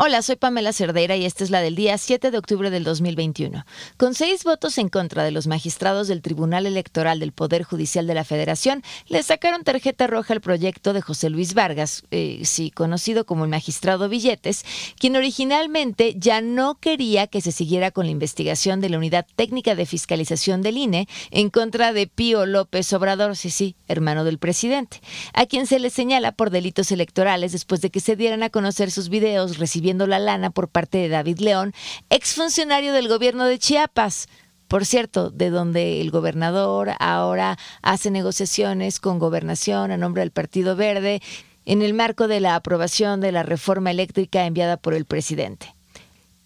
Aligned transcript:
Hola, 0.00 0.22
soy 0.22 0.36
Pamela 0.36 0.72
Cerdeira 0.72 1.16
y 1.16 1.24
esta 1.24 1.42
es 1.42 1.50
la 1.50 1.60
del 1.60 1.74
día 1.74 1.98
7 1.98 2.30
de 2.30 2.38
octubre 2.38 2.70
del 2.70 2.84
2021. 2.84 3.66
Con 3.96 4.14
seis 4.14 4.44
votos 4.44 4.78
en 4.78 4.88
contra 4.88 5.24
de 5.24 5.32
los 5.32 5.48
magistrados 5.48 6.06
del 6.06 6.22
Tribunal 6.22 6.66
Electoral 6.66 7.18
del 7.18 7.32
Poder 7.32 7.64
Judicial 7.64 8.06
de 8.06 8.14
la 8.14 8.22
Federación, 8.22 8.84
le 9.08 9.24
sacaron 9.24 9.64
tarjeta 9.64 10.06
roja 10.06 10.34
al 10.34 10.40
proyecto 10.40 10.92
de 10.92 11.00
José 11.00 11.30
Luis 11.30 11.52
Vargas, 11.52 12.04
eh, 12.12 12.42
sí, 12.44 12.70
conocido 12.70 13.26
como 13.26 13.42
el 13.42 13.50
magistrado 13.50 14.08
Billetes, 14.08 14.64
quien 15.00 15.16
originalmente 15.16 16.14
ya 16.16 16.42
no 16.42 16.76
quería 16.76 17.26
que 17.26 17.40
se 17.40 17.50
siguiera 17.50 17.90
con 17.90 18.06
la 18.06 18.12
investigación 18.12 18.80
de 18.80 18.90
la 18.90 18.98
Unidad 18.98 19.26
Técnica 19.34 19.74
de 19.74 19.84
Fiscalización 19.84 20.62
del 20.62 20.76
INE 20.76 21.08
en 21.32 21.50
contra 21.50 21.92
de 21.92 22.06
Pío 22.06 22.46
López 22.46 22.92
Obrador, 22.92 23.34
sí, 23.34 23.50
sí, 23.50 23.74
hermano 23.88 24.22
del 24.22 24.38
presidente, 24.38 25.00
a 25.32 25.46
quien 25.46 25.66
se 25.66 25.80
le 25.80 25.90
señala 25.90 26.30
por 26.30 26.50
delitos 26.50 26.92
electorales 26.92 27.50
después 27.50 27.80
de 27.80 27.90
que 27.90 27.98
se 27.98 28.14
dieran 28.14 28.44
a 28.44 28.50
conocer 28.50 28.92
sus 28.92 29.08
videos 29.08 29.58
recibiendo 29.58 29.87
la 29.94 30.18
lana 30.18 30.50
por 30.50 30.68
parte 30.68 30.98
de 30.98 31.08
David 31.08 31.38
León, 31.38 31.72
exfuncionario 32.10 32.92
del 32.92 33.08
gobierno 33.08 33.44
de 33.46 33.58
Chiapas. 33.58 34.28
Por 34.68 34.84
cierto, 34.84 35.30
de 35.30 35.50
donde 35.50 36.00
el 36.00 36.10
gobernador 36.10 36.90
ahora 37.00 37.58
hace 37.82 38.10
negociaciones 38.10 39.00
con 39.00 39.18
gobernación 39.18 39.90
a 39.90 39.96
nombre 39.96 40.20
del 40.20 40.30
Partido 40.30 40.76
Verde 40.76 41.22
en 41.64 41.82
el 41.82 41.94
marco 41.94 42.28
de 42.28 42.40
la 42.40 42.54
aprobación 42.54 43.20
de 43.20 43.32
la 43.32 43.42
reforma 43.42 43.90
eléctrica 43.90 44.44
enviada 44.44 44.76
por 44.76 44.94
el 44.94 45.04
presidente. 45.04 45.74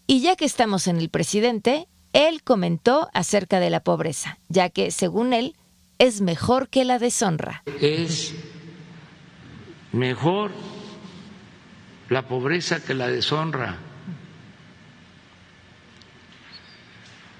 Y 0.06 0.20
ya 0.20 0.36
que 0.36 0.44
estamos 0.44 0.86
en 0.86 0.98
el 0.98 1.08
presidente, 1.08 1.88
él 2.12 2.42
comentó 2.42 3.08
acerca 3.14 3.60
de 3.60 3.70
la 3.70 3.80
pobreza, 3.80 4.38
ya 4.48 4.68
que, 4.68 4.90
según 4.90 5.32
él, 5.32 5.56
es 5.98 6.20
mejor 6.20 6.68
que 6.68 6.84
la 6.84 6.98
deshonra. 6.98 7.62
Es 7.80 8.34
mejor 9.92 10.50
la 12.12 12.28
pobreza 12.28 12.80
que 12.84 12.92
la 12.92 13.08
deshonra. 13.08 13.78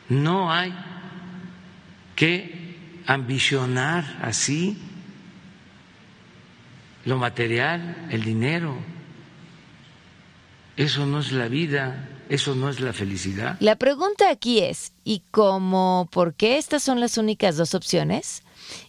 No 0.09 0.51
hay 0.51 0.73
que 2.17 3.03
ambicionar 3.07 4.19
así 4.23 4.79
lo 7.05 7.19
material, 7.19 8.09
el 8.11 8.25
dinero. 8.25 8.77
Eso 10.77 11.05
no 11.05 11.21
es 11.21 11.33
la 11.33 11.49
vida, 11.49 12.09
eso 12.31 12.55
no 12.55 12.71
es 12.71 12.81
la 12.81 12.95
felicidad. 12.95 13.59
La 13.61 13.77
pregunta 13.77 14.31
aquí 14.31 14.61
es, 14.61 14.93
¿y 15.05 15.23
cómo, 15.31 16.09
por 16.11 16.33
qué 16.33 16.57
estas 16.57 16.83
son 16.83 16.99
las 16.99 17.19
únicas 17.19 17.59
dos 17.59 17.75
opciones? 17.75 18.43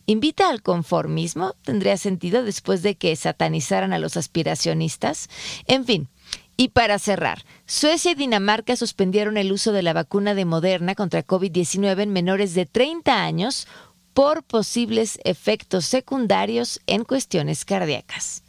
¿Invita 0.06 0.50
al 0.50 0.62
conformismo? 0.62 1.56
¿Tendría 1.64 1.98
sentido 1.98 2.44
después 2.44 2.82
de 2.82 2.96
que 2.96 3.16
satanizaran 3.16 3.94
a 3.94 4.00
los 4.00 4.18
aspiracionistas? 4.18 5.30
En 5.68 5.86
fin. 5.86 6.10
Y 6.56 6.70
para 6.70 7.00
cerrar, 7.00 7.44
Suecia 7.66 8.12
y 8.12 8.16
Dinamarca 8.16 8.76
suspendieron 8.76 9.38
el 9.38 9.52
uso 9.52 9.72
de 9.72 9.82
la 9.82 9.94
vacuna 9.94 10.36
de 10.36 10.46
Moderna 10.46 10.94
contra 10.94 11.26
COVID-19 11.26 12.02
en 12.02 12.14
menores 12.14 12.54
de 12.54 12.66
30 12.66 13.24
años 13.24 13.68
por 14.14 14.44
posibles 14.44 15.20
efectos 15.23 15.86
secundarios 15.86 16.80
en 16.86 17.04
cuestiones 17.04 17.66
cardíacas. 17.66 18.44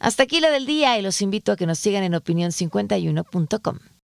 Hasta 0.00 0.24
aquí 0.24 0.40
la 0.40 0.50
del 0.50 0.66
día 0.66 0.98
y 0.98 1.02
los 1.02 1.22
invito 1.22 1.52
a 1.52 1.56
que 1.56 1.66
nos 1.66 1.78
sigan 1.78 2.02
en 2.02 2.14
opinión51.com. 2.14 3.78